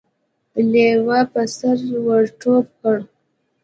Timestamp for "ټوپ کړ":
2.39-2.97